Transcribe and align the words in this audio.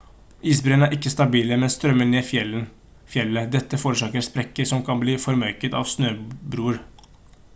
isbreene 0.51 0.85
er 0.85 0.93
ikke 0.95 1.09
stabile 1.13 1.57
men 1.63 1.71
strømmer 1.73 2.09
ned 2.13 2.25
fjellet 3.11 3.53
dette 3.57 3.81
forårsaker 3.83 4.27
sprekker 4.29 4.69
som 4.73 4.83
kan 4.89 5.05
bli 5.05 5.17
formørket 5.29 5.79
av 5.83 5.89
snøbroer 5.95 6.81